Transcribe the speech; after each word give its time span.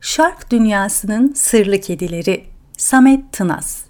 Şark 0.00 0.50
Dünyasının 0.50 1.32
Sırlı 1.32 1.80
Kedileri 1.80 2.44
Samet 2.78 3.32
Tınaz 3.32 3.86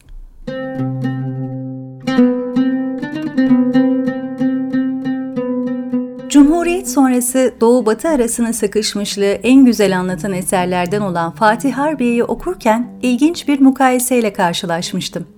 Cumhuriyet 6.28 6.90
sonrası 6.90 7.54
Doğu-Batı 7.60 8.08
arasına 8.08 8.52
sıkışmışlığı 8.52 9.24
en 9.24 9.64
güzel 9.64 9.98
anlatan 9.98 10.32
eserlerden 10.32 11.00
olan 11.00 11.30
Fatih 11.30 11.72
Harbiye'yi 11.72 12.24
okurken 12.24 12.88
ilginç 13.02 13.48
bir 13.48 13.60
mukayeseyle 13.60 14.32
karşılaşmıştım. 14.32 15.33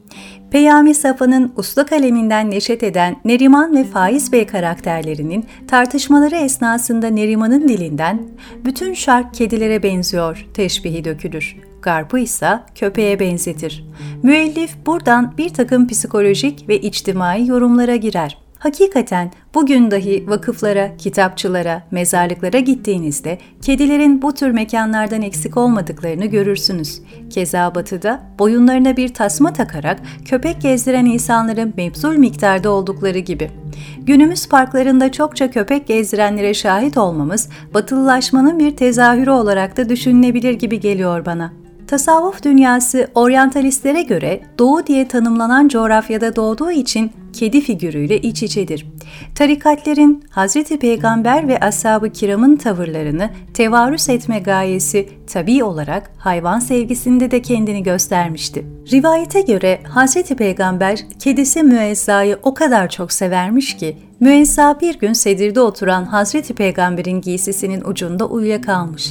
Peyami 0.51 0.95
Safa'nın 0.95 1.53
uslu 1.57 1.87
kaleminden 1.87 2.51
neşet 2.51 2.83
eden 2.83 3.17
Neriman 3.25 3.77
ve 3.77 3.85
Faiz 3.85 4.33
Bey 4.33 4.47
karakterlerinin 4.47 5.45
tartışmaları 5.69 6.37
esnasında 6.37 7.07
Neriman'ın 7.07 7.69
dilinden 7.69 8.23
bütün 8.65 8.95
şark 8.95 9.35
kedilere 9.35 9.83
benziyor 9.83 10.47
teşbihi 10.55 11.05
dökülür. 11.05 11.57
Garp'ı 11.83 12.19
ise 12.19 12.61
köpeğe 12.75 13.21
benzetir. 13.21 13.85
Müellif 14.23 14.87
buradan 14.87 15.35
bir 15.39 15.49
takım 15.49 15.89
psikolojik 15.89 16.69
ve 16.69 16.81
içtimai 16.81 17.47
yorumlara 17.47 17.97
girer. 17.97 18.46
Hakikaten 18.59 19.31
bugün 19.55 19.91
dahi 19.91 20.25
vakıflara, 20.29 20.97
kitapçılara, 20.97 21.83
mezarlıklara 21.91 22.59
gittiğinizde 22.59 23.39
kedilerin 23.63 24.23
bu 24.23 24.35
tür 24.35 24.51
mekanlardan 24.51 25.23
eksik 25.23 25.57
olmadıklarını 25.57 26.27
görürsünüz. 26.27 27.03
Keza 27.31 27.75
batıda 27.75 28.21
boyunlarına 28.39 28.97
bir 28.97 29.15
tasma 29.15 29.53
takarak 29.53 30.01
köpek 30.25 30.61
gezdiren 30.61 31.05
insanların 31.05 31.75
mebzul 31.77 32.17
miktarda 32.17 32.71
oldukları 32.71 33.19
gibi. 33.19 33.51
Günümüz 34.03 34.49
parklarında 34.49 35.13
çokça 35.13 35.51
köpek 35.51 35.87
gezdirenlere 35.87 36.55
şahit 36.55 36.99
olmamız 36.99 37.49
batılılaşmanın 37.75 38.59
bir 38.59 38.77
tezahürü 38.77 39.31
olarak 39.31 39.77
da 39.77 39.89
düşünülebilir 39.89 40.53
gibi 40.53 40.81
geliyor 40.81 41.27
bana. 41.27 41.53
Tasavvuf 41.87 42.43
dünyası 42.43 43.09
oryantalistlere 43.15 44.03
göre 44.03 44.41
doğu 44.59 44.87
diye 44.87 45.09
tanımlanan 45.09 45.69
coğrafyada 45.69 46.37
doğduğu 46.37 46.71
için 46.71 47.11
kedi 47.37 47.61
figürüyle 47.61 48.19
iç 48.21 48.43
içedir. 48.43 48.87
Tarikatlerin 49.35 50.25
Hz. 50.31 50.79
Peygamber 50.79 51.49
ve 51.49 51.61
ashab-ı 51.61 52.13
kiramın 52.13 52.57
tavırlarını 52.57 53.31
tevarüs 53.55 54.09
etme 54.09 54.39
gayesi 54.39 55.09
tabi 55.27 55.65
olarak 55.65 56.11
hayvan 56.19 56.59
sevgisinde 56.59 57.31
de 57.31 57.43
kendini 57.43 57.83
göstermişti. 57.83 58.67
Rivayete 58.93 59.41
göre 59.41 59.81
Hz. 59.95 60.35
Peygamber 60.37 60.99
kedisi 61.19 61.63
Müezza'yı 61.63 62.39
o 62.43 62.55
kadar 62.55 62.89
çok 62.89 63.13
severmiş 63.13 63.77
ki 63.77 63.97
Müezza 64.21 64.79
bir 64.81 64.99
gün 64.99 65.13
sedirde 65.13 65.61
oturan 65.61 66.05
Hazreti 66.05 66.55
Peygamber'in 66.55 67.21
giysisinin 67.21 67.81
ucunda 67.85 68.29
uyuyakalmış. 68.29 69.11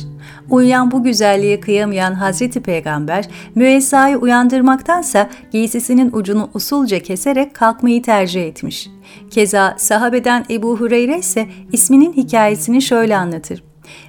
Uyuyan 0.49 0.91
bu 0.91 1.03
güzelliğe 1.03 1.59
kıyamayan 1.59 2.13
Hazreti 2.13 2.61
Peygamber, 2.61 3.25
Müezza'yı 3.55 4.17
uyandırmaktansa 4.17 5.29
giysisinin 5.51 6.11
ucunu 6.11 6.49
usulca 6.53 6.99
keserek 6.99 7.53
kalkmayı 7.53 8.01
tercih 8.01 8.43
etmiş. 8.43 8.89
Keza 9.29 9.75
sahabeden 9.77 10.45
Ebu 10.49 10.79
Hureyre 10.79 11.19
ise 11.19 11.47
isminin 11.71 12.13
hikayesini 12.13 12.81
şöyle 12.81 13.17
anlatır. 13.17 13.63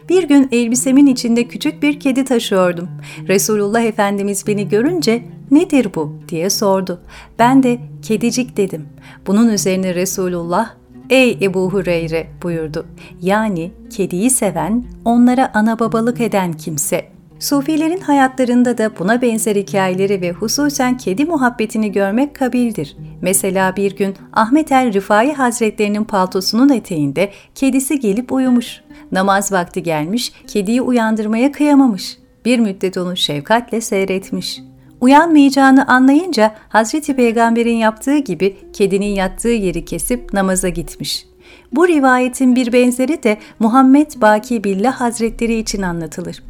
Bir 0.08 0.28
gün 0.28 0.48
elbisemin 0.52 1.06
içinde 1.06 1.48
küçük 1.48 1.82
bir 1.82 2.00
kedi 2.00 2.24
taşıyordum. 2.24 2.88
Resulullah 3.28 3.82
Efendimiz 3.82 4.46
beni 4.46 4.68
görünce 4.68 5.22
nedir 5.50 5.88
bu 5.94 6.18
diye 6.28 6.50
sordu. 6.50 7.00
Ben 7.38 7.62
de 7.62 7.78
kedicik 8.02 8.56
dedim. 8.56 8.88
Bunun 9.26 9.48
üzerine 9.48 9.94
Resulullah 9.94 10.70
Ey 11.10 11.38
Ebu 11.42 11.70
Hureyre 11.70 12.26
buyurdu. 12.42 12.86
Yani 13.22 13.72
kediyi 13.90 14.30
seven, 14.30 14.84
onlara 15.04 15.50
ana 15.54 15.78
babalık 15.78 16.20
eden 16.20 16.52
kimse. 16.52 17.15
Sufilerin 17.40 18.00
hayatlarında 18.00 18.78
da 18.78 18.90
buna 18.98 19.22
benzer 19.22 19.56
hikayeleri 19.56 20.20
ve 20.20 20.32
hususen 20.32 20.96
kedi 20.96 21.24
muhabbetini 21.24 21.92
görmek 21.92 22.34
kabildir. 22.34 22.96
Mesela 23.22 23.76
bir 23.76 23.96
gün 23.96 24.14
Ahmet 24.32 24.72
el 24.72 24.92
Rifai 24.92 25.32
Hazretlerinin 25.32 26.04
paltosunun 26.04 26.68
eteğinde 26.68 27.30
kedisi 27.54 28.00
gelip 28.00 28.32
uyumuş. 28.32 28.80
Namaz 29.12 29.52
vakti 29.52 29.82
gelmiş, 29.82 30.32
kediyi 30.46 30.82
uyandırmaya 30.82 31.52
kıyamamış. 31.52 32.18
Bir 32.44 32.58
müddet 32.58 32.96
onu 32.96 33.16
şefkatle 33.16 33.80
seyretmiş. 33.80 34.60
Uyanmayacağını 35.00 35.86
anlayınca 35.86 36.54
Hazreti 36.68 37.16
Peygamber'in 37.16 37.76
yaptığı 37.76 38.18
gibi 38.18 38.56
kedinin 38.72 39.14
yattığı 39.14 39.48
yeri 39.48 39.84
kesip 39.84 40.32
namaza 40.32 40.68
gitmiş. 40.68 41.26
Bu 41.72 41.88
rivayetin 41.88 42.56
bir 42.56 42.72
benzeri 42.72 43.22
de 43.22 43.38
Muhammed 43.58 44.10
Baki 44.16 44.64
Billah 44.64 45.00
Hazretleri 45.00 45.54
için 45.54 45.82
anlatılır. 45.82 46.42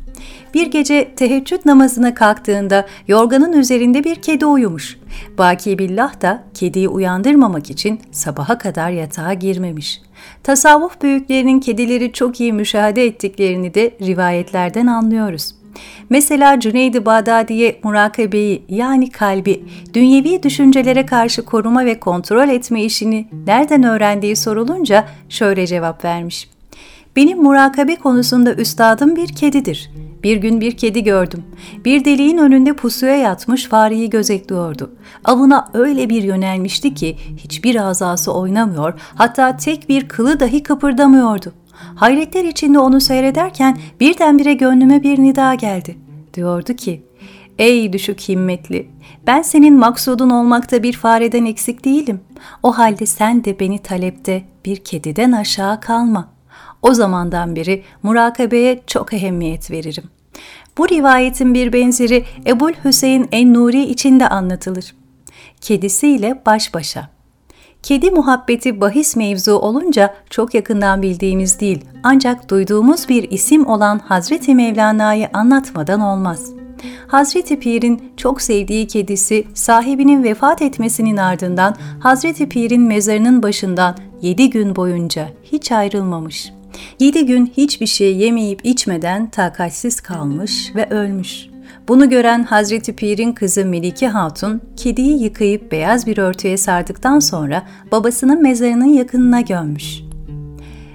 Bir 0.55 0.67
gece 0.67 1.15
teheccüd 1.17 1.61
namazına 1.65 2.15
kalktığında 2.15 2.87
yorganın 3.09 3.53
üzerinde 3.53 4.05
bir 4.05 4.15
kedi 4.15 4.47
uyumuş. 4.47 4.99
Baki 5.39 5.79
Billah 5.79 6.23
da 6.23 6.43
kediyi 6.55 6.89
uyandırmamak 6.89 7.71
için 7.71 8.01
sabaha 8.11 8.59
kadar 8.59 8.91
yatağa 8.91 9.35
girmemiş. 9.35 10.03
Tasavvuf 10.43 11.03
büyüklerinin 11.03 11.61
kedileri 11.61 12.13
çok 12.13 12.41
iyi 12.41 12.53
müşahede 12.53 13.05
ettiklerini 13.05 13.75
de 13.75 13.91
rivayetlerden 14.03 14.87
anlıyoruz. 14.87 15.55
Mesela 16.11 16.61
Cüneyd-i 16.61 17.05
Bağdadi'ye 17.05 17.81
murakabeyi 17.83 18.63
yani 18.69 19.11
kalbi, 19.11 19.65
dünyevi 19.95 20.43
düşüncelere 20.43 21.07
karşı 21.07 21.45
koruma 21.45 21.85
ve 21.85 22.01
kontrol 22.01 22.49
etme 22.49 22.85
işini 22.85 23.29
nereden 23.47 23.83
öğrendiği 23.83 24.37
sorulunca 24.37 25.05
şöyle 25.29 25.67
cevap 25.67 26.05
vermiş. 26.05 26.49
Benim 27.17 27.43
murakabe 27.43 27.97
konusunda 27.97 28.55
üstadım 28.55 29.17
bir 29.17 29.29
kedidir. 29.29 29.91
Bir 30.27 30.37
gün 30.37 30.61
bir 30.61 30.77
kedi 30.77 31.05
gördüm. 31.05 31.45
Bir 31.85 32.05
deliğin 32.05 32.39
önünde 32.39 32.73
pusuya 32.73 33.17
yatmış 33.17 33.65
fareyi 33.67 34.11
gözetliyordu. 34.11 34.97
Avına 35.25 35.69
öyle 35.75 36.09
bir 36.09 36.23
yönelmişti 36.23 36.95
ki 36.95 37.17
hiçbir 37.37 37.77
azası 37.77 38.33
oynamıyor, 38.33 38.95
hatta 39.15 39.57
tek 39.57 39.89
bir 39.89 40.09
kılı 40.09 40.41
dahi 40.41 40.63
kıpırdamıyordu. 40.63 41.53
Hayretler 41.97 42.45
içinde 42.45 42.79
onu 42.79 43.01
seyrederken 43.01 43.79
birdenbire 44.01 44.55
gönlüme 44.55 45.03
bir 45.03 45.19
nida 45.19 45.55
geldi. 45.55 45.97
Diyordu 46.35 46.75
ki, 46.75 47.03
Ey 47.59 47.93
düşük 47.93 48.21
himmetli, 48.21 48.91
ben 49.27 49.43
senin 49.43 49.79
maksudun 49.79 50.31
olmakta 50.31 50.83
bir 50.83 50.93
fareden 50.93 51.45
eksik 51.45 51.85
değilim. 51.85 52.21
O 52.63 52.79
halde 52.79 53.07
sen 53.07 53.45
de 53.45 53.61
beni 53.61 53.79
talepte 53.79 54.45
bir 54.65 54.77
kediden 54.77 55.33
aşağı 55.33 55.81
kalma. 55.81 56.29
O 56.83 56.95
zamandan 56.95 57.57
beri 57.57 57.83
murakabeye 58.03 58.83
çok 58.87 59.15
ehemmiyet 59.15 59.71
veririm. 59.71 60.05
Bu 60.79 60.89
rivayetin 60.89 61.55
bir 61.55 61.73
benzeri 61.73 62.25
Ebul 62.47 62.73
Hüseyin 62.85 63.29
en-Nuri 63.33 63.83
içinde 63.83 64.29
anlatılır. 64.29 64.95
Kedisiyle 65.61 66.43
baş 66.47 66.75
başa. 66.75 67.09
Kedi 67.83 68.11
muhabbeti 68.11 68.81
bahis 68.81 69.17
mevzu 69.17 69.53
olunca 69.53 70.15
çok 70.31 70.55
yakından 70.55 71.03
bildiğimiz 71.03 71.61
değil 71.61 71.85
ancak 72.03 72.51
duyduğumuz 72.51 73.09
bir 73.09 73.31
isim 73.31 73.67
olan 73.67 73.99
Hazreti 73.99 74.55
Mevlana'yı 74.55 75.29
anlatmadan 75.33 76.01
olmaz. 76.01 76.53
Hazreti 77.09 77.59
Pir'in 77.59 78.13
çok 78.17 78.43
sevdiği 78.43 78.87
kedisi 78.87 79.45
sahibinin 79.55 80.25
vefat 80.25 80.63
etmesinin 80.63 81.17
ardından 81.17 81.77
Hazreti 82.01 82.49
Pir'in 82.49 82.83
mezarının 82.83 83.43
başından 83.43 83.97
yedi 84.23 84.51
gün 84.51 84.77
boyunca 84.77 85.29
hiç 85.43 85.73
ayrılmamış. 85.73 86.56
Yedi 87.01 87.27
gün 87.27 87.53
hiçbir 87.57 87.87
şey 87.87 88.17
yemeyip 88.17 88.61
içmeden 88.65 89.31
takatsiz 89.31 90.01
kalmış 90.01 90.73
ve 90.75 90.91
ölmüş. 90.91 91.47
Bunu 91.89 92.11
gören 92.11 92.43
Hazreti 92.43 92.97
Pir'in 92.97 93.33
kızı 93.33 93.65
Melike 93.65 94.09
Hatun, 94.09 94.61
kediyi 94.77 95.23
yıkayıp 95.23 95.73
beyaz 95.73 96.07
bir 96.07 96.19
örtüye 96.19 96.57
sardıktan 96.57 97.19
sonra 97.19 97.63
babasının 97.93 98.43
mezarının 98.43 98.85
yakınına 98.85 99.41
gömmüş. 99.41 100.07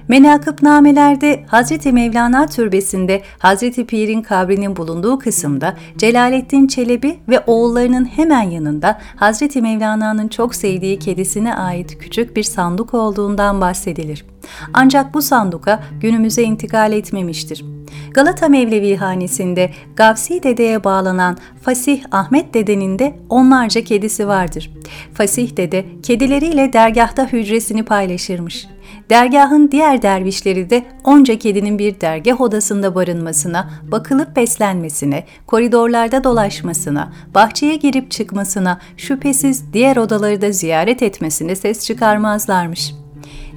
Menakıbnamelerde 0.08 1.44
Hazreti 1.48 1.92
Mevlana 1.92 2.48
Türbesi'nde 2.48 3.22
Hazreti 3.40 3.86
Pir'in 3.86 4.22
kabrinin 4.22 4.76
bulunduğu 4.76 5.20
kısımda 5.20 5.76
Celaleddin 5.98 6.68
Çelebi 6.68 7.20
ve 7.30 7.40
oğullarının 7.40 8.06
hemen 8.06 8.50
yanında 8.50 9.00
Hazreti 9.16 9.62
Mevlana'nın 9.62 10.28
çok 10.28 10.56
sevdiği 10.56 11.00
kedisine 11.00 11.56
ait 11.56 11.98
küçük 11.98 12.36
bir 12.36 12.44
sandık 12.44 12.94
olduğundan 12.94 13.62
bahsedilir. 13.62 14.26
Ancak 14.74 15.14
bu 15.14 15.22
sanduka 15.22 15.84
günümüze 16.02 16.44
intikal 16.44 16.92
etmemiştir. 16.92 17.66
Galata 18.14 18.50
Mevlevi 18.50 18.96
Hanesi'nde 18.96 19.72
Gavsi 19.96 20.44
dedeye 20.44 20.84
bağlanan 20.84 21.38
Fasih 21.62 22.04
Ahmet 22.12 22.54
dedenin 22.54 23.00
de 23.00 23.16
onlarca 23.30 23.84
kedisi 23.84 24.28
vardır. 24.28 24.72
Fasih 25.14 25.58
dede 25.58 25.86
kedileriyle 26.04 26.74
dergahta 26.74 27.28
hücresini 27.28 27.84
paylaşırmış. 27.84 28.68
Dergahın 29.10 29.72
diğer 29.72 30.02
dervişleri 30.02 30.70
de 30.70 30.86
onca 31.04 31.40
kedinin 31.40 31.80
bir 31.80 32.02
dergah 32.02 32.42
odasında 32.42 32.96
barınmasına, 32.96 33.70
bakılıp 33.84 34.36
beslenmesine, 34.36 35.26
koridorlarda 35.48 36.24
dolaşmasına, 36.24 37.14
bahçeye 37.36 37.76
girip 37.76 38.12
çıkmasına, 38.12 38.80
şüphesiz 38.98 39.74
diğer 39.74 39.98
odaları 39.98 40.42
da 40.42 40.52
ziyaret 40.52 41.04
etmesine 41.04 41.56
ses 41.56 41.86
çıkarmazlarmış. 41.86 42.94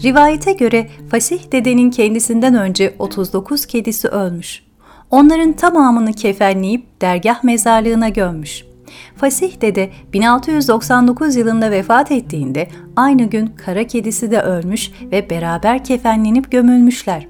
Rivayete 0.02 0.52
göre 0.52 0.88
Fasih 1.10 1.52
dedenin 1.52 1.90
kendisinden 1.90 2.54
önce 2.54 2.94
39 2.98 3.66
kedisi 3.66 4.08
ölmüş. 4.08 4.62
Onların 5.10 5.52
tamamını 5.52 6.12
kefenleyip 6.12 7.00
dergah 7.00 7.44
mezarlığına 7.44 8.08
gömmüş.'' 8.08 8.74
Fasih 9.16 9.60
Dede 9.60 9.90
1699 10.12 11.36
yılında 11.36 11.70
vefat 11.70 12.10
ettiğinde 12.10 12.68
aynı 12.96 13.24
gün 13.24 13.46
kara 13.46 13.86
kedisi 13.86 14.30
de 14.30 14.40
ölmüş 14.40 14.90
ve 15.12 15.30
beraber 15.30 15.84
kefenlenip 15.84 16.50
gömülmüşler. 16.50 17.26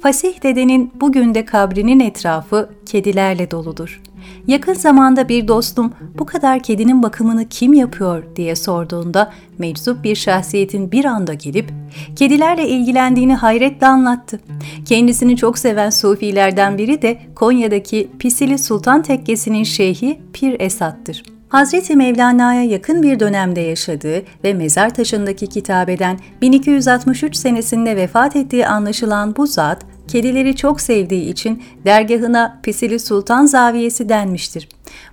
Fasih 0.00 0.42
Dede'nin 0.42 0.92
bugün 1.00 1.34
de 1.34 1.44
kabrinin 1.44 2.00
etrafı 2.00 2.70
kedilerle 2.86 3.50
doludur. 3.50 4.02
Yakın 4.46 4.74
zamanda 4.74 5.28
bir 5.28 5.48
dostum 5.48 5.92
bu 6.18 6.26
kadar 6.26 6.62
kedinin 6.62 7.02
bakımını 7.02 7.48
kim 7.48 7.74
yapıyor 7.74 8.24
diye 8.36 8.56
sorduğunda 8.56 9.32
meczup 9.58 10.04
bir 10.04 10.16
şahsiyetin 10.16 10.92
bir 10.92 11.04
anda 11.04 11.34
gelip 11.34 11.70
kedilerle 12.16 12.68
ilgilendiğini 12.68 13.34
hayretle 13.34 13.86
anlattı. 13.86 14.40
Kendisini 14.84 15.36
çok 15.36 15.58
seven 15.58 15.90
sufilerden 15.90 16.78
biri 16.78 17.02
de 17.02 17.18
Konya'daki 17.34 18.10
Pisili 18.18 18.58
Sultan 18.58 19.02
Tekkesi'nin 19.02 19.64
şeyhi 19.64 20.20
Pir 20.32 20.60
Esat'tır. 20.60 21.22
Hazreti 21.48 21.96
Mevlana'ya 21.96 22.62
yakın 22.62 23.02
bir 23.02 23.20
dönemde 23.20 23.60
yaşadığı 23.60 24.22
ve 24.44 24.54
mezar 24.54 24.94
taşındaki 24.94 25.46
kitabeden 25.46 26.18
1263 26.42 27.36
senesinde 27.36 27.96
vefat 27.96 28.36
ettiği 28.36 28.66
anlaşılan 28.66 29.36
bu 29.36 29.46
zat, 29.46 29.86
kedileri 30.08 30.56
çok 30.56 30.80
sevdiği 30.80 31.30
için 31.30 31.62
dergahına 31.84 32.60
Pisili 32.62 32.98
Sultan 32.98 33.46
Zaviyesi 33.46 34.08
denmiştir. 34.08 34.68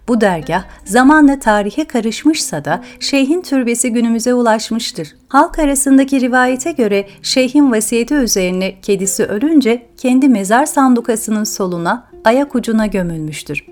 Bu 0.07 0.21
dergah 0.21 0.63
zamanla 0.85 1.39
tarihe 1.39 1.85
karışmışsa 1.85 2.65
da 2.65 2.83
şeyhin 2.99 3.41
türbesi 3.41 3.93
günümüze 3.93 4.33
ulaşmıştır. 4.33 5.15
Halk 5.27 5.59
arasındaki 5.59 6.21
rivayete 6.21 6.71
göre 6.71 7.07
şeyhin 7.21 7.71
vasiyeti 7.71 8.13
üzerine 8.13 8.81
kedisi 8.81 9.25
ölünce 9.25 9.85
kendi 9.97 10.29
mezar 10.29 10.65
sandukasının 10.65 11.43
soluna 11.43 12.07
ayak 12.23 12.55
ucuna 12.55 12.85
gömülmüştür. 12.85 13.65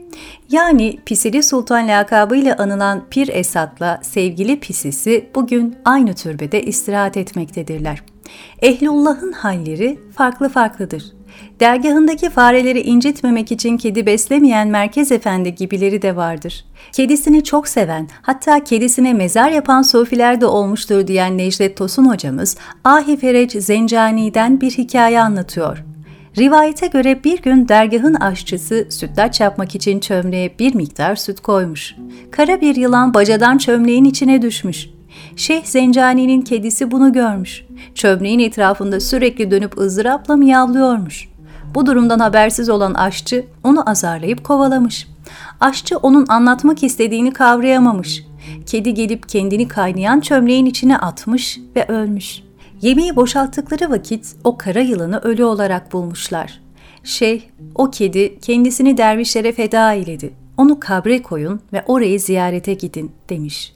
Yani 0.50 0.98
Pisili 1.06 1.44
Sultan 1.44 1.88
lakabıyla 1.88 2.56
anılan 2.58 3.04
Pir 3.10 3.28
Esat'la 3.28 4.00
sevgili 4.04 4.60
Pisisi 4.60 5.30
bugün 5.36 5.76
aynı 5.86 6.14
türbede 6.14 6.64
istirahat 6.64 7.18
etmektedirler. 7.18 8.11
Ehlullah'ın 8.62 9.32
halleri 9.32 10.00
farklı 10.16 10.50
farklıdır. 10.50 11.04
Dergahındaki 11.60 12.30
fareleri 12.30 12.82
incitmemek 12.82 13.52
için 13.52 13.78
kedi 13.78 14.06
beslemeyen 14.06 14.68
Merkez 14.68 15.12
Efendi 15.12 15.56
gibileri 15.56 16.02
de 16.02 16.16
vardır. 16.16 16.66
Kedisini 16.92 17.44
çok 17.44 17.68
seven, 17.68 18.10
hatta 18.22 18.64
kedisine 18.64 19.14
mezar 19.14 19.52
yapan 19.52 19.82
sofiler 19.82 20.42
de 20.42 20.46
olmuştur 20.46 21.08
diyen 21.08 21.38
Necdet 21.38 21.78
Tosun 21.78 22.10
hocamız, 22.10 22.58
Ahi 22.84 23.18
Fereç 23.18 23.52
Zencani'den 23.52 24.62
bir 24.62 24.72
hikaye 24.72 25.22
anlatıyor. 25.22 25.84
Rivayete 26.38 26.88
göre 26.88 27.24
bir 27.24 27.42
gün 27.42 27.68
dergahın 27.68 28.14
aşçısı 28.14 28.88
sütlaç 28.90 29.40
yapmak 29.40 29.76
için 29.76 30.00
çömleğe 30.00 30.60
bir 30.60 30.76
miktar 30.76 31.16
süt 31.16 31.40
koymuş. 31.40 31.96
Kara 32.32 32.62
bir 32.62 32.76
yılan 32.76 33.14
bacadan 33.14 33.58
çömleğin 33.58 34.06
içine 34.06 34.42
düşmüş. 34.42 34.90
Şeyh 35.36 35.66
Zencani'nin 35.66 36.42
kedisi 36.42 36.92
bunu 36.92 37.14
görmüş. 37.14 37.66
Çömleğin 37.96 38.40
etrafında 38.40 39.00
sürekli 39.00 39.52
dönüp 39.52 39.78
ızdırapla 39.78 40.36
miyavlıyormuş. 40.36 41.30
Bu 41.76 41.86
durumdan 41.86 42.20
habersiz 42.20 42.70
olan 42.70 42.94
aşçı 42.94 43.46
onu 43.64 43.90
azarlayıp 43.90 44.44
kovalamış. 44.44 45.08
Aşçı 45.60 45.98
onun 45.98 46.26
anlatmak 46.28 46.84
istediğini 46.84 47.34
kavrayamamış. 47.34 48.24
Kedi 48.66 48.94
gelip 48.94 49.30
kendini 49.30 49.68
kaynayan 49.68 50.20
çömleğin 50.20 50.66
içine 50.66 50.98
atmış 50.98 51.60
ve 51.76 51.86
ölmüş. 51.88 52.42
Yemeği 52.82 53.16
boşalttıkları 53.16 53.90
vakit 53.90 54.36
o 54.44 54.58
kara 54.58 54.80
yılanı 54.80 55.20
ölü 55.20 55.44
olarak 55.44 55.94
bulmuşlar. 55.94 56.62
Şeyh, 57.04 57.42
o 57.76 57.92
kedi 57.92 58.40
kendisini 58.40 58.98
dervişlere 58.98 59.52
feda 59.52 59.94
eyledi. 59.94 60.34
Onu 60.58 60.80
kabre 60.80 61.22
koyun 61.22 61.62
ve 61.74 61.84
orayı 61.88 62.20
ziyarete 62.20 62.74
gidin 62.74 63.12
demiş. 63.30 63.74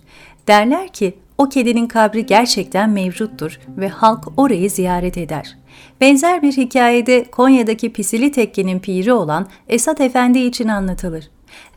Derler 0.48 0.88
ki 0.88 1.18
o 1.38 1.50
kedinin 1.50 1.88
kabri 1.88 2.26
gerçekten 2.26 2.90
mevcuttur 2.90 3.60
ve 3.78 3.90
halk 3.90 4.28
orayı 4.38 4.70
ziyaret 4.70 5.18
eder. 5.18 5.58
Benzer 6.02 6.42
bir 6.42 6.52
hikayede 6.52 7.24
Konya'daki 7.24 7.94
Pisili 7.94 8.32
Tekke'nin 8.32 8.80
piri 8.80 9.14
olan 9.14 9.48
Esat 9.68 10.02
Efendi 10.02 10.40
için 10.40 10.68
anlatılır. 10.68 11.30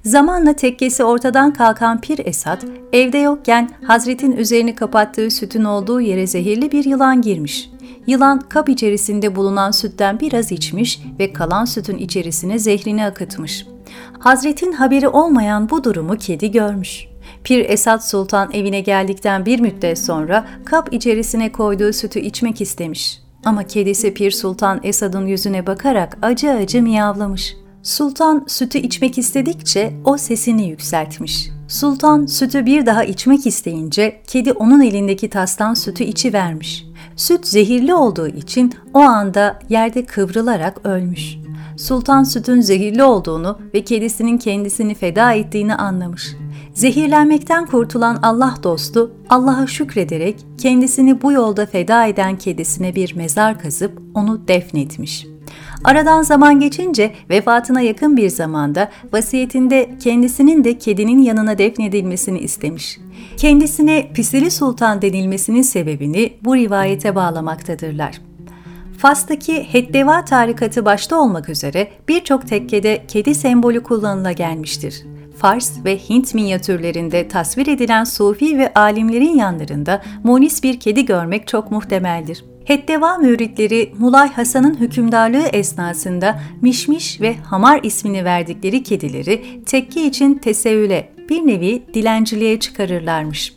Zamanla 0.04 0.52
tekkesi 0.52 1.04
ortadan 1.04 1.52
kalkan 1.52 2.00
Pir 2.00 2.26
Esat, 2.26 2.64
evde 2.92 3.18
yokken 3.18 3.70
Hazret'in 3.86 4.32
üzerini 4.32 4.74
kapattığı 4.74 5.30
sütün 5.30 5.64
olduğu 5.64 6.00
yere 6.00 6.26
zehirli 6.26 6.72
bir 6.72 6.84
yılan 6.84 7.22
girmiş. 7.22 7.70
Yılan 8.06 8.38
kap 8.38 8.68
içerisinde 8.68 9.36
bulunan 9.36 9.70
sütten 9.70 10.20
biraz 10.20 10.52
içmiş 10.52 11.00
ve 11.18 11.32
kalan 11.32 11.64
sütün 11.64 11.98
içerisine 11.98 12.58
zehrini 12.58 13.04
akıtmış. 13.04 13.66
Hazret'in 14.18 14.72
haberi 14.72 15.08
olmayan 15.08 15.70
bu 15.70 15.84
durumu 15.84 16.16
kedi 16.16 16.50
görmüş. 16.50 17.08
Pir 17.44 17.70
Esad 17.70 18.00
Sultan 18.00 18.50
evine 18.52 18.80
geldikten 18.80 19.46
bir 19.46 19.60
müddet 19.60 19.98
sonra 19.98 20.46
kap 20.64 20.92
içerisine 20.92 21.52
koyduğu 21.52 21.92
sütü 21.92 22.20
içmek 22.20 22.60
istemiş. 22.60 23.18
Ama 23.44 23.64
kedisi 23.64 24.14
Pir 24.14 24.30
Sultan 24.30 24.80
Esad'ın 24.82 25.26
yüzüne 25.26 25.66
bakarak 25.66 26.18
acı 26.22 26.50
acı 26.50 26.82
miyavlamış. 26.82 27.56
Sultan 27.82 28.44
sütü 28.48 28.78
içmek 28.78 29.18
istedikçe 29.18 29.92
o 30.04 30.16
sesini 30.16 30.68
yükseltmiş. 30.68 31.50
Sultan 31.68 32.26
sütü 32.26 32.66
bir 32.66 32.86
daha 32.86 33.04
içmek 33.04 33.46
isteyince 33.46 34.20
kedi 34.26 34.52
onun 34.52 34.80
elindeki 34.80 35.30
tastan 35.30 35.74
sütü 35.74 36.04
içi 36.04 36.32
vermiş. 36.32 36.86
Süt 37.16 37.46
zehirli 37.46 37.94
olduğu 37.94 38.28
için 38.28 38.72
o 38.94 38.98
anda 38.98 39.58
yerde 39.68 40.04
kıvrılarak 40.04 40.86
ölmüş. 40.86 41.36
Sultan 41.76 42.24
sütün 42.24 42.60
zehirli 42.60 43.02
olduğunu 43.02 43.58
ve 43.74 43.84
kedisinin 43.84 44.38
kendisini 44.38 44.94
feda 44.94 45.32
ettiğini 45.32 45.74
anlamış. 45.74 46.36
Zehirlenmekten 46.78 47.66
kurtulan 47.66 48.18
Allah 48.22 48.54
dostu 48.62 49.12
Allah'a 49.30 49.66
şükrederek 49.66 50.36
kendisini 50.58 51.22
bu 51.22 51.32
yolda 51.32 51.66
feda 51.66 52.06
eden 52.06 52.38
kedisine 52.38 52.94
bir 52.94 53.16
mezar 53.16 53.58
kazıp 53.58 54.02
onu 54.14 54.48
defnetmiş. 54.48 55.26
Aradan 55.84 56.22
zaman 56.22 56.60
geçince 56.60 57.12
vefatına 57.30 57.80
yakın 57.80 58.16
bir 58.16 58.28
zamanda 58.28 58.90
vasiyetinde 59.12 59.90
kendisinin 60.02 60.64
de 60.64 60.78
kedinin 60.78 61.22
yanına 61.22 61.58
defnedilmesini 61.58 62.38
istemiş. 62.38 62.98
Kendisine 63.36 64.12
Pisili 64.14 64.50
Sultan 64.50 65.02
denilmesinin 65.02 65.62
sebebini 65.62 66.32
bu 66.44 66.56
rivayete 66.56 67.14
bağlamaktadırlar. 67.14 68.20
Fas'taki 68.98 69.74
Heddeva 69.74 70.24
tarikatı 70.24 70.84
başta 70.84 71.20
olmak 71.20 71.48
üzere 71.48 71.88
birçok 72.08 72.48
tekkede 72.48 73.04
kedi 73.08 73.34
sembolü 73.34 73.82
kullanıla 73.82 74.32
gelmiştir. 74.32 75.04
Fars 75.38 75.84
ve 75.84 75.98
Hint 75.98 76.34
minyatürlerinde 76.34 77.28
tasvir 77.28 77.66
edilen 77.66 78.04
sufi 78.04 78.58
ve 78.58 78.74
alimlerin 78.74 79.36
yanlarında 79.36 80.02
munis 80.24 80.62
bir 80.62 80.80
kedi 80.80 81.04
görmek 81.04 81.46
çok 81.46 81.70
muhtemeldir. 81.70 82.44
Heddeva 82.64 83.16
müritleri 83.16 83.92
Mulay 83.98 84.32
Hasan'ın 84.32 84.80
hükümdarlığı 84.80 85.46
esnasında 85.46 86.40
Mişmiş 86.62 87.20
ve 87.20 87.36
Hamar 87.36 87.80
ismini 87.82 88.24
verdikleri 88.24 88.82
kedileri 88.82 89.64
tekke 89.66 90.06
için 90.06 90.34
tesevüle, 90.34 91.12
bir 91.28 91.46
nevi 91.46 91.82
dilenciliğe 91.94 92.60
çıkarırlarmış. 92.60 93.54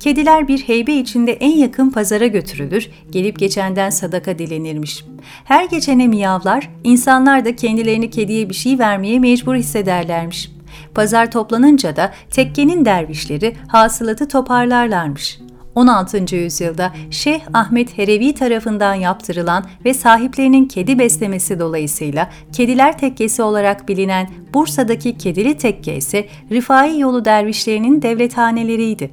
Kediler 0.00 0.48
bir 0.48 0.58
heybe 0.58 0.92
içinde 0.92 1.32
en 1.32 1.56
yakın 1.58 1.90
pazara 1.90 2.26
götürülür, 2.26 2.90
gelip 3.10 3.38
geçenden 3.38 3.90
sadaka 3.90 4.38
dilenirmiş. 4.38 5.04
Her 5.44 5.64
geçene 5.64 6.08
miyavlar, 6.08 6.70
insanlar 6.84 7.44
da 7.44 7.56
kendilerini 7.56 8.10
kediye 8.10 8.48
bir 8.48 8.54
şey 8.54 8.78
vermeye 8.78 9.18
mecbur 9.18 9.54
hissederlermiş. 9.54 10.50
Pazar 10.94 11.30
toplanınca 11.30 11.96
da 11.96 12.12
tekkenin 12.30 12.84
dervişleri 12.84 13.56
hasılatı 13.68 14.28
toparlarlarmış. 14.28 15.38
16. 15.74 16.36
yüzyılda 16.36 16.92
Şeyh 17.10 17.40
Ahmet 17.54 17.98
Herevi 17.98 18.34
tarafından 18.34 18.94
yaptırılan 18.94 19.64
ve 19.84 19.94
sahiplerinin 19.94 20.68
kedi 20.68 20.98
beslemesi 20.98 21.60
dolayısıyla 21.60 22.30
Kediler 22.52 22.98
Tekkesi 22.98 23.42
olarak 23.42 23.88
bilinen 23.88 24.30
Bursa'daki 24.54 25.18
Kedili 25.18 25.56
Tekke 25.56 25.96
ise 25.96 26.26
Rifai 26.50 27.00
yolu 27.00 27.24
dervişlerinin 27.24 28.02
devlethaneleriydi. 28.02 29.10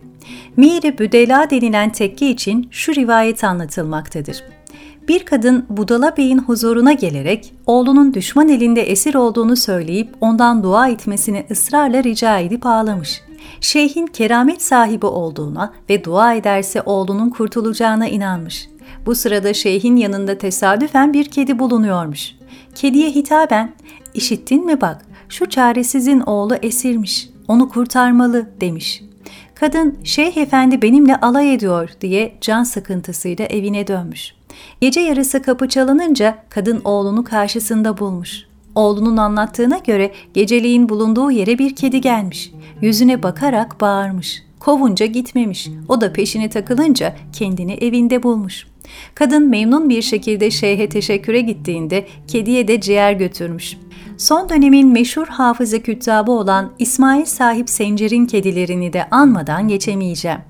Mir-i 0.57 0.97
Büdela 0.97 1.49
denilen 1.49 1.91
tekke 1.91 2.29
için 2.29 2.67
şu 2.71 2.95
rivayet 2.95 3.43
anlatılmaktadır. 3.43 4.43
Bir 5.09 5.25
kadın 5.25 5.65
Budala 5.69 6.17
Bey'in 6.17 6.37
huzuruna 6.37 6.93
gelerek 6.93 7.53
oğlunun 7.65 8.13
düşman 8.13 8.49
elinde 8.49 8.81
esir 8.81 9.15
olduğunu 9.15 9.55
söyleyip 9.55 10.15
ondan 10.21 10.63
dua 10.63 10.87
etmesini 10.89 11.45
ısrarla 11.51 12.03
rica 12.03 12.39
edip 12.39 12.65
ağlamış. 12.65 13.21
Şeyhin 13.61 14.07
keramet 14.07 14.61
sahibi 14.61 15.05
olduğuna 15.05 15.73
ve 15.89 16.03
dua 16.03 16.33
ederse 16.33 16.81
oğlunun 16.81 17.29
kurtulacağına 17.29 18.07
inanmış. 18.07 18.69
Bu 19.05 19.15
sırada 19.15 19.53
şeyhin 19.53 19.95
yanında 19.95 20.37
tesadüfen 20.37 21.13
bir 21.13 21.25
kedi 21.25 21.59
bulunuyormuş. 21.59 22.35
Kediye 22.75 23.09
hitaben, 23.09 23.73
işittin 24.13 24.65
mi 24.65 24.81
bak, 24.81 25.05
şu 25.29 25.49
çaresizin 25.49 26.19
oğlu 26.19 26.55
esirmiş, 26.55 27.29
onu 27.47 27.69
kurtarmalı 27.69 28.49
demiş. 28.61 29.03
Kadın, 29.55 29.97
Şeyh 30.03 30.37
Efendi 30.37 30.81
benimle 30.81 31.15
alay 31.15 31.53
ediyor 31.53 31.89
diye 32.01 32.37
can 32.41 32.63
sıkıntısıyla 32.63 33.45
evine 33.45 33.87
dönmüş. 33.87 34.38
Gece 34.81 34.99
yarısı 34.99 35.41
kapı 35.41 35.67
çalınınca 35.67 36.37
kadın 36.49 36.81
oğlunu 36.83 37.23
karşısında 37.23 37.97
bulmuş. 37.97 38.45
Oğlunun 38.75 39.17
anlattığına 39.17 39.77
göre 39.77 40.11
geceliğin 40.33 40.89
bulunduğu 40.89 41.31
yere 41.31 41.59
bir 41.59 41.75
kedi 41.75 42.01
gelmiş. 42.01 42.51
Yüzüne 42.81 43.23
bakarak 43.23 43.81
bağırmış. 43.81 44.43
Kovunca 44.59 45.05
gitmemiş. 45.05 45.69
O 45.87 46.01
da 46.01 46.13
peşine 46.13 46.49
takılınca 46.49 47.15
kendini 47.33 47.73
evinde 47.73 48.23
bulmuş. 48.23 48.67
Kadın 49.15 49.49
memnun 49.49 49.89
bir 49.89 50.01
şekilde 50.01 50.51
şeyhe 50.51 50.89
teşekküre 50.89 51.41
gittiğinde 51.41 52.07
kediye 52.27 52.67
de 52.67 52.81
ciğer 52.81 53.13
götürmüş. 53.13 53.77
Son 54.17 54.49
dönemin 54.49 54.87
meşhur 54.87 55.27
hafıza 55.27 55.79
küttabı 55.79 56.31
olan 56.31 56.71
İsmail 56.79 57.25
Sahip 57.25 57.69
Sencer'in 57.69 58.25
kedilerini 58.25 58.93
de 58.93 59.09
anmadan 59.11 59.67
geçemeyeceğim. 59.67 60.48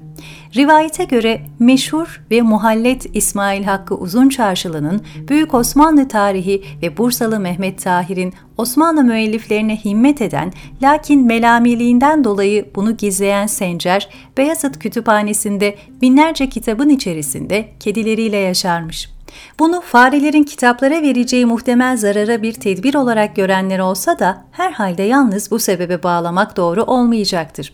Rivayete 0.55 1.03
göre 1.03 1.41
meşhur 1.59 2.21
ve 2.31 2.41
muhallet 2.41 3.15
İsmail 3.15 3.63
Hakkı 3.63 3.95
Uzun 3.95 4.29
Çarşılı'nın 4.29 5.01
Büyük 5.27 5.53
Osmanlı 5.53 6.07
tarihi 6.07 6.63
ve 6.81 6.97
Bursalı 6.97 7.39
Mehmet 7.39 7.83
Tahir'in 7.83 8.33
Osmanlı 8.57 9.03
müelliflerine 9.03 9.75
himmet 9.75 10.21
eden 10.21 10.53
lakin 10.81 11.25
melamiliğinden 11.25 12.23
dolayı 12.23 12.65
bunu 12.75 12.97
gizleyen 12.97 13.47
Sencer, 13.47 14.09
Beyazıt 14.37 14.79
Kütüphanesi'nde 14.79 15.75
binlerce 16.01 16.49
kitabın 16.49 16.89
içerisinde 16.89 17.69
kedileriyle 17.79 18.37
yaşarmış. 18.37 19.09
Bunu 19.59 19.81
farelerin 19.81 20.43
kitaplara 20.43 21.01
vereceği 21.01 21.45
muhtemel 21.45 21.97
zarara 21.97 22.41
bir 22.41 22.53
tedbir 22.53 22.95
olarak 22.95 23.35
görenler 23.35 23.79
olsa 23.79 24.19
da 24.19 24.45
herhalde 24.51 25.03
yalnız 25.03 25.51
bu 25.51 25.59
sebebe 25.59 26.03
bağlamak 26.03 26.57
doğru 26.57 26.83
olmayacaktır. 26.83 27.73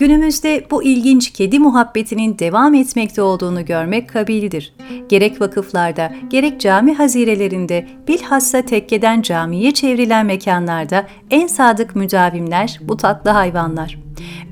Günümüzde 0.00 0.66
bu 0.70 0.82
ilginç 0.82 1.30
kedi 1.30 1.58
muhabbetinin 1.58 2.38
devam 2.38 2.74
etmekte 2.74 3.22
olduğunu 3.22 3.64
görmek 3.64 4.08
kabildir. 4.08 4.74
Gerek 5.08 5.40
vakıflarda, 5.40 6.12
gerek 6.28 6.60
cami 6.60 6.94
hazirelerinde, 6.94 7.88
bilhassa 8.08 8.62
tekkeden 8.62 9.22
camiye 9.22 9.74
çevrilen 9.74 10.26
mekanlarda 10.26 11.06
en 11.30 11.46
sadık 11.46 11.96
müdavimler 11.96 12.80
bu 12.82 12.96
tatlı 12.96 13.30
hayvanlar. 13.30 13.98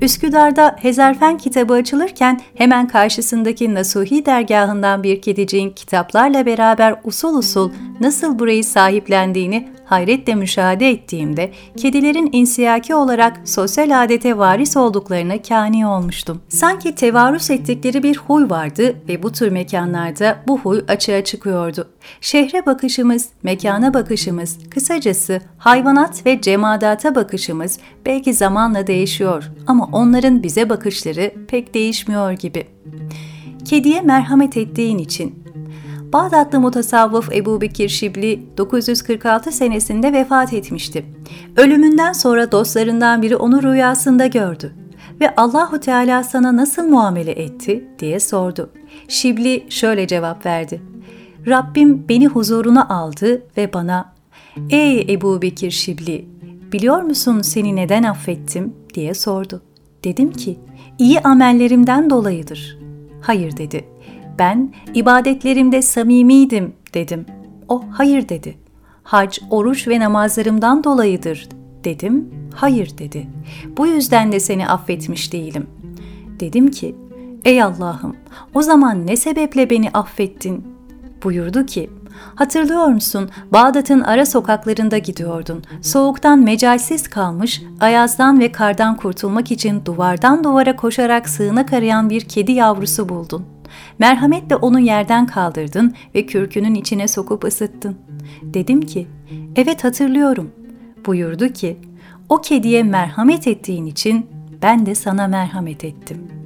Üsküdar'da 0.01 0.75
Hezarfen 0.79 1.37
kitabı 1.37 1.73
açılırken 1.73 2.41
hemen 2.55 2.87
karşısındaki 2.87 3.73
Nasuhi 3.73 4.25
dergahından 4.25 5.03
bir 5.03 5.21
kediciğin 5.21 5.69
kitaplarla 5.69 6.45
beraber 6.45 6.95
usul 7.03 7.37
usul 7.37 7.71
nasıl 7.99 8.39
burayı 8.39 8.63
sahiplendiğini 8.63 9.69
hayretle 9.89 10.35
müşahede 10.35 10.89
ettiğimde 10.89 11.51
kedilerin 11.77 12.29
insiyaki 12.31 12.95
olarak 12.95 13.41
sosyal 13.45 14.03
adete 14.03 14.37
varis 14.37 14.77
olduklarına 14.77 15.41
kani 15.41 15.87
olmuştum. 15.87 16.41
Sanki 16.49 16.95
tevarüs 16.95 17.49
ettikleri 17.49 18.03
bir 18.03 18.17
huy 18.17 18.49
vardı 18.49 18.95
ve 19.09 19.23
bu 19.23 19.31
tür 19.31 19.49
mekanlarda 19.49 20.43
bu 20.47 20.59
huy 20.59 20.81
açığa 20.87 21.23
çıkıyordu. 21.23 21.89
Şehre 22.21 22.65
bakışımız, 22.65 23.29
mekana 23.43 23.93
bakışımız, 23.93 24.57
kısacası 24.69 25.41
hayvanat 25.57 26.25
ve 26.25 26.41
cemadata 26.41 27.15
bakışımız 27.15 27.79
belki 28.05 28.33
zamanla 28.33 28.87
değişiyor 28.87 29.51
ama 29.67 29.89
onların 29.91 30.43
bize 30.43 30.69
bakışları 30.69 31.33
pek 31.47 31.73
değişmiyor 31.73 32.31
gibi. 32.31 32.67
Kediye 33.65 34.01
merhamet 34.01 34.57
ettiğin 34.57 34.97
için 34.97 35.38
Bağdatlı 36.13 36.59
mutasavvıf 36.59 37.31
Ebu 37.35 37.61
Bekir 37.61 37.89
Şibli 37.89 38.57
946 38.57 39.51
senesinde 39.51 40.13
vefat 40.13 40.53
etmişti. 40.53 41.05
Ölümünden 41.57 42.13
sonra 42.13 42.51
dostlarından 42.51 43.21
biri 43.21 43.35
onu 43.35 43.63
rüyasında 43.63 44.27
gördü 44.27 44.73
ve 45.21 45.35
Allahu 45.35 45.79
Teala 45.79 46.23
sana 46.23 46.57
nasıl 46.57 46.87
muamele 46.87 47.31
etti 47.31 47.87
diye 47.99 48.19
sordu. 48.19 48.69
Şibli 49.07 49.65
şöyle 49.69 50.07
cevap 50.07 50.45
verdi. 50.45 50.81
Rabbim 51.47 52.05
beni 52.09 52.27
huzuruna 52.27 52.89
aldı 52.89 53.41
ve 53.57 53.73
bana 53.73 54.13
"Ey 54.69 55.01
Ebu 55.13 55.41
Bekir 55.41 55.71
Şibli, 55.71 56.25
biliyor 56.71 57.01
musun 57.01 57.41
seni 57.41 57.75
neden 57.75 58.03
affettim?" 58.03 58.73
diye 58.93 59.13
sordu. 59.13 59.61
Dedim 60.03 60.31
ki, 60.31 60.59
iyi 60.99 61.19
amellerimden 61.19 62.09
dolayıdır. 62.09 62.77
Hayır 63.21 63.57
dedi. 63.57 63.85
Ben 64.39 64.73
ibadetlerimde 64.93 65.81
samimiydim 65.81 66.73
dedim. 66.93 67.25
O 67.67 67.83
hayır 67.91 68.29
dedi. 68.29 68.57
Hac, 69.03 69.39
oruç 69.49 69.87
ve 69.87 69.99
namazlarımdan 69.99 70.83
dolayıdır 70.83 71.49
dedim. 71.83 72.29
Hayır 72.55 72.97
dedi. 72.97 73.27
Bu 73.77 73.87
yüzden 73.87 74.31
de 74.31 74.39
seni 74.39 74.67
affetmiş 74.67 75.33
değilim. 75.33 75.67
Dedim 76.39 76.71
ki, 76.71 76.95
ey 77.45 77.63
Allah'ım 77.63 78.15
o 78.53 78.61
zaman 78.61 79.07
ne 79.07 79.17
sebeple 79.17 79.69
beni 79.69 79.89
affettin? 79.89 80.67
Buyurdu 81.23 81.65
ki, 81.65 81.89
Hatırlıyor 82.35 82.87
musun? 82.87 83.29
Bağdat'ın 83.53 84.01
ara 84.01 84.25
sokaklarında 84.25 84.97
gidiyordun. 84.97 85.63
Soğuktan 85.81 86.39
mecalsiz 86.39 87.07
kalmış, 87.07 87.61
ayazdan 87.79 88.39
ve 88.39 88.51
kardan 88.51 88.97
kurtulmak 88.97 89.51
için 89.51 89.85
duvardan 89.85 90.43
duvara 90.43 90.75
koşarak 90.75 91.29
sığınak 91.29 91.73
arayan 91.73 92.09
bir 92.09 92.21
kedi 92.21 92.51
yavrusu 92.51 93.09
buldun. 93.09 93.58
Merhametle 93.99 94.55
onu 94.55 94.79
yerden 94.79 95.25
kaldırdın 95.25 95.93
ve 96.15 96.25
kürkünün 96.25 96.75
içine 96.75 97.07
sokup 97.07 97.43
ısıttın. 97.43 97.97
Dedim 98.41 98.81
ki, 98.81 99.07
evet 99.55 99.83
hatırlıyorum. 99.83 100.51
Buyurdu 101.05 101.47
ki, 101.47 101.77
o 102.29 102.41
kediye 102.41 102.83
merhamet 102.83 103.47
ettiğin 103.47 103.85
için 103.85 104.25
ben 104.61 104.85
de 104.85 104.95
sana 104.95 105.27
merhamet 105.27 105.83
ettim.'' 105.83 106.38